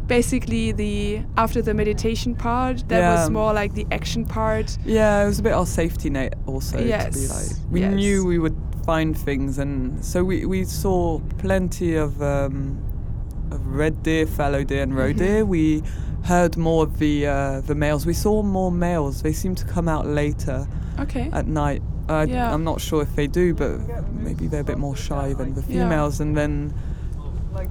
[0.07, 2.87] basically the after the meditation part.
[2.89, 3.15] That Yeah.
[3.21, 4.77] was more like the action part.
[4.85, 7.93] Yeah, it was a bit our safety net also to be Yes, like we yes.
[7.93, 12.81] knew we would find things and so we, we saw plenty of um,
[13.51, 15.17] of red deer, fallow deer and roe Mhm.
[15.17, 15.45] deer.
[15.45, 15.83] We
[16.23, 18.05] heard more of the uh, the males.
[18.05, 19.21] We saw more males.
[19.21, 20.67] They seem to come out later
[20.99, 21.29] Okay.
[21.33, 21.81] at night.
[22.09, 22.53] Uh, Yeah.
[22.53, 23.79] I'm not sure if they do, but
[24.13, 26.19] maybe they're a bit more shy than the females.
[26.19, 26.25] Yeah.
[26.27, 26.73] And then,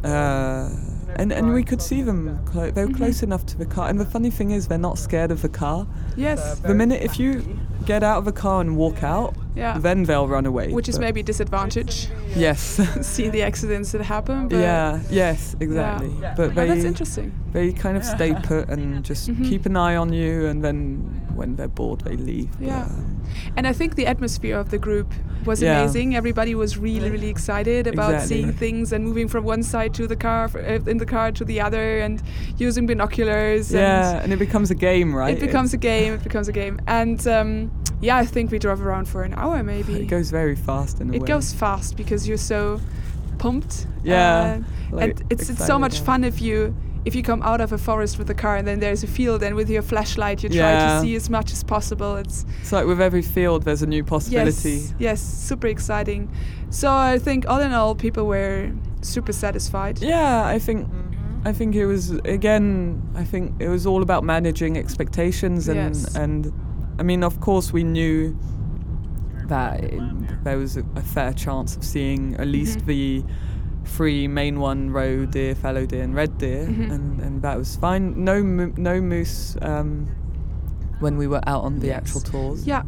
[0.04, 0.68] uh,
[1.16, 2.38] and and we could see them.
[2.46, 2.96] Clo- they were Mhm.
[2.96, 3.88] close enough to the car.
[3.88, 5.86] And the funny thing is, they're not scared of the car.
[6.16, 6.58] yes.
[6.60, 7.42] The minute if you
[7.86, 9.78] get out of the car and walk out, Yeah.
[9.78, 10.72] then they'll run away.
[10.72, 12.08] Which is But- maybe a disadvantage.
[12.36, 12.60] yes.
[13.02, 14.48] See the accidents that happen.
[14.48, 15.00] But yeah.
[15.10, 15.56] Yes.
[15.60, 16.10] Exactly.
[16.36, 17.32] But Oh, that's interesting.
[17.52, 19.44] they kind of stay put and just Mhm.
[19.48, 20.46] keep an eye on you.
[20.46, 21.00] And then
[21.34, 22.50] when they're bored, they leave.
[22.60, 22.82] Yeah.
[22.84, 23.16] um,
[23.56, 25.12] And I think the atmosphere of the group
[25.44, 25.80] was Yeah.
[25.80, 26.16] amazing.
[26.16, 28.28] Everybody was really, really excited about Exactly.
[28.42, 31.44] seeing things and moving from one side to the car, uh, in the car to
[31.44, 32.22] the other, and
[32.58, 33.72] using binoculars.
[33.72, 35.34] yeah, and it becomes a game, right?
[35.36, 36.14] It becomes a game.
[36.14, 36.78] It becomes a game.
[36.86, 37.70] And um,
[38.00, 39.94] yeah, I think we drove around for an hour, maybe.
[40.00, 41.26] It goes very fast in a It way.
[41.26, 42.80] goes fast because you're so
[43.38, 43.86] pumped.
[44.04, 44.60] Yeah,
[44.92, 46.04] Uh, like, and it's it's so much yeah.
[46.04, 46.74] fun if you
[47.06, 49.42] if you come out of a forest with a car and then there's a field
[49.42, 50.94] and with your flashlight you try Yeah.
[50.96, 52.16] to see as much as possible.
[52.16, 54.70] It's It's like with every field, there's a new possibility.
[54.80, 56.28] yes, yes, super exciting.
[56.68, 58.70] So I think all in all, people were
[59.00, 60.02] super satisfied.
[60.02, 60.88] Yeah, I think
[61.46, 63.00] I think it was again.
[63.16, 66.14] I think it was all about managing expectations and Yes.
[66.16, 66.52] and
[67.00, 68.36] I mean, of course, we knew
[69.46, 72.86] that it, there was a, a fair chance of seeing at least Mhm.
[72.86, 73.24] the
[73.84, 76.92] three main one roe deer, fallow deer, and red deer, Mhm.
[76.92, 78.22] and and that was fine.
[78.24, 78.42] No
[78.76, 80.06] no moose um,
[81.00, 81.96] when we were out on the Yes.
[81.96, 82.66] actual tours.
[82.66, 82.82] Yeah.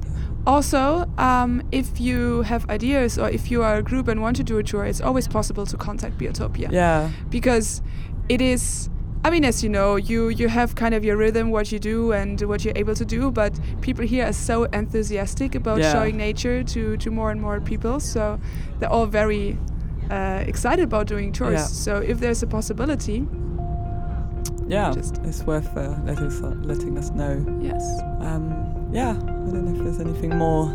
[0.46, 4.44] Also, um, if you have ideas or if you are a group and want to
[4.44, 6.68] do a tour, it's always possible to contact Biotopia.
[6.70, 7.08] Yeah.
[7.30, 7.80] because
[8.28, 8.88] it is
[9.24, 12.12] I mean as you know you you have kind of your rhythm what you do
[12.12, 15.92] and what you're able to do but people here are so enthusiastic about Yeah.
[15.92, 18.38] showing nature to to more and more people so
[18.78, 19.56] they're all very
[20.10, 21.66] uh, excited about doing tours Yeah.
[21.66, 23.20] so if there's a possibility
[24.72, 26.40] Yeah, Just- it's worth uh, letting us
[26.72, 27.34] letting us know.
[27.60, 27.82] yes
[28.20, 28.42] Um,
[28.92, 30.66] yeah, I don't know if there's anything more.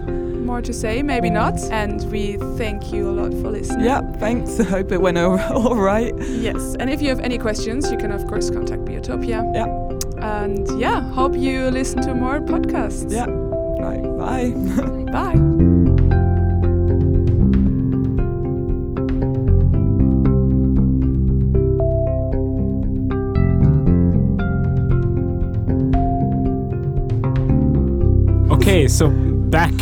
[0.51, 4.59] more to say maybe not and we thank you a lot for listening Yeah, thanks.
[4.63, 6.13] I hope it went all, all right.
[6.49, 9.67] yes and if you have any questions you can of course contact Biotopia Yeah.
[10.41, 13.27] and yeah hope you listen to more podcasts Yeah.
[13.85, 14.03] Right.
[14.23, 14.51] Bye.
[15.11, 15.63] bye
[28.77, 29.09] Okay, so
[29.49, 29.75] back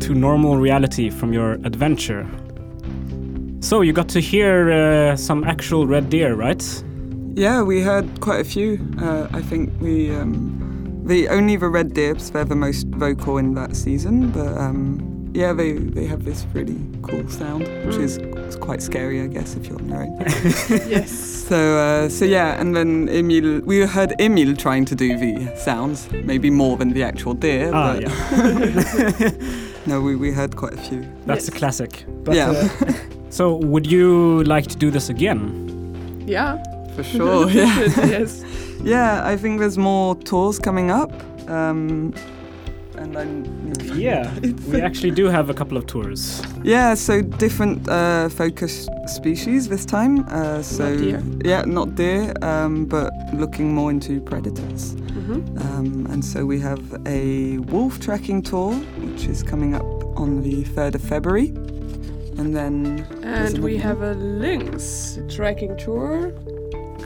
[0.00, 2.26] to normal reality from your adventure.
[3.60, 6.64] So you got to hear uh, some actual red deer, right?
[7.34, 8.80] yeah, we heard quite a few.
[8.98, 13.52] Uh, I think we um, the only the red deers they're the most vocal in
[13.56, 18.16] that season, but um, yeah, they they have this really cool sound, which is
[18.52, 20.20] it's quite scary, I guess, if you're on your own.
[20.88, 21.10] yes
[21.48, 26.10] So, uh, so yeah, and then Emil, we heard Emil trying to do the sounds,
[26.12, 27.70] maybe more than the actual deer.
[27.72, 29.30] Ah, but yeah.
[29.86, 31.06] no, we, we heard quite a few.
[31.24, 32.04] That's a classic.
[32.24, 32.92] But, yeah, uh,
[33.30, 35.68] so would you like to do this again?
[36.26, 36.62] yeah
[36.94, 37.48] for sure.
[37.50, 38.44] Yeah, yes.
[38.84, 39.26] yeah.
[39.26, 41.10] I think there's more tours coming up,
[41.48, 42.12] um,
[43.02, 44.32] and then Yeah,
[44.70, 46.42] we actually do have a couple of tours.
[46.64, 46.94] yeah.
[46.94, 50.24] So different uh, focus species this time.
[50.28, 51.22] Uh, so deer.
[51.44, 54.94] yeah, not deer, um, but looking more into predators.
[54.94, 55.58] Mm-hmm.
[55.58, 58.72] Um, and so we have a wolf tracking tour,
[59.04, 59.84] which is coming up
[60.16, 61.48] on the 3rd of February.
[62.38, 63.06] And then.
[63.22, 66.32] And we another have a lynx tracking tour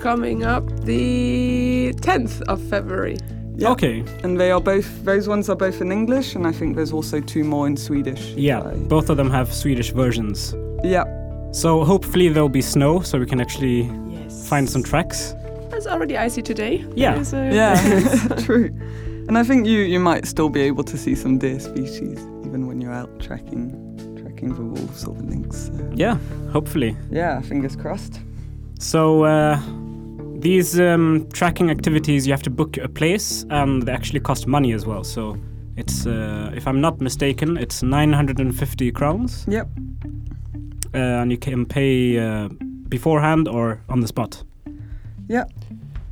[0.03, 3.17] coming up the 10th of February.
[3.59, 3.71] Yeah.
[3.73, 4.05] Okay.
[4.23, 7.21] And they are both, those ones are both in English, and I think there's also
[7.21, 8.35] two more in Swedish.
[8.37, 10.55] yeah, I- both of them have Swedish versions.
[10.85, 11.05] yeah.
[11.53, 14.47] So hopefully there'll be snow so we can actually Yes.
[14.49, 15.35] find some tracks.
[15.73, 16.85] It's already icy today.
[16.95, 17.15] Yeah.
[17.15, 17.77] There's a- Yeah,
[18.47, 18.71] true.
[19.29, 22.67] And I think you, you might still be able to see some deer species, even
[22.67, 23.73] when you're out tracking
[24.21, 25.67] tracking the wolves or the lynx.
[25.69, 25.91] So.
[25.95, 26.19] Yeah,
[26.53, 26.95] hopefully.
[27.11, 28.21] Yeah, fingers crossed.
[28.79, 29.59] So uh,
[30.47, 34.73] these um, tracking activities, you have to book a place, and they actually cost money
[34.75, 35.03] as well.
[35.05, 35.37] So
[35.77, 39.67] it's, uh, if I'm not mistaken, it's 950 crowns, Yep.
[40.95, 42.49] uh, and you can pay uh,
[42.89, 44.45] beforehand or on the spot.
[45.29, 45.51] Yep.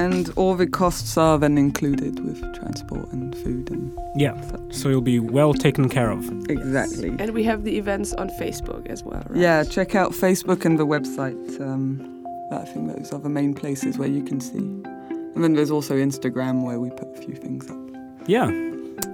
[0.00, 4.72] And all the costs are then included with transport and food and Yeah, such.
[4.74, 6.24] so you'll be well taken care of.
[6.50, 7.14] Exactly.
[7.20, 9.38] And we have the events on Facebook as well, right?
[9.40, 11.60] Yeah, check out Facebook and the website.
[11.60, 12.13] Um,
[12.50, 14.58] I think those are the main places where you can see.
[14.58, 17.78] And then there's also Instagram where we put a few things up.
[18.26, 18.46] Yeah.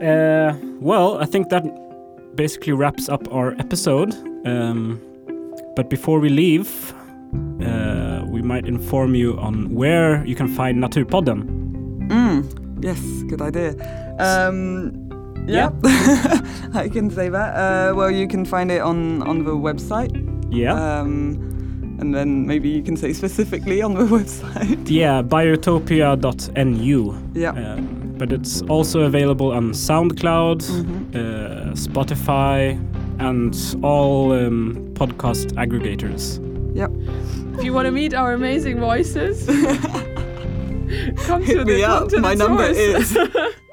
[0.03, 1.65] Uh, well, I think that
[2.35, 4.15] basically wraps up our episode.
[4.47, 5.01] Um,
[5.77, 6.93] but before we leave,
[7.65, 12.09] uh, we might inform you on where you can find Naturpodden.
[12.09, 13.75] Mm, yes, good idea.
[14.19, 15.09] Um,
[15.47, 15.71] yeah,
[16.75, 17.55] I can say that.
[17.55, 20.13] Uh, well, you can find it on, on the website.
[20.51, 20.75] Yeah.
[20.75, 21.50] Um,
[22.01, 24.89] and then maybe you can say specifically on the website.
[24.91, 27.15] yeah, biotopia.nu.
[27.35, 27.51] yeah.
[27.51, 31.15] Um, but it's also available on SoundCloud, Mhm.
[31.15, 32.79] uh, Spotify,
[33.19, 36.39] and all um, podcast aggregators.
[37.59, 39.47] If you want to meet our amazing voices,
[41.27, 42.09] come to Hit the me come up.
[42.09, 43.13] to the My number tours.
[43.17, 43.19] is.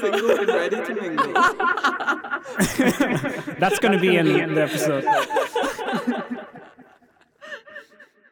[0.00, 1.32] single and ready to mingle.
[3.58, 5.04] That's going to be in the episode.